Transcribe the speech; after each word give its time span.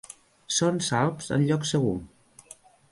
Són 0.59 0.81
salvs 0.87 1.31
en 1.37 1.47
lloc 1.51 1.71
segur. 1.75 1.95